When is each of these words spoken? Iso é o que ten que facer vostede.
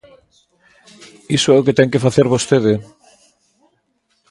Iso 1.37 1.49
é 1.51 1.57
o 1.59 1.65
que 1.65 1.77
ten 1.77 1.91
que 1.93 2.03
facer 2.05 2.25
vostede. 2.33 2.73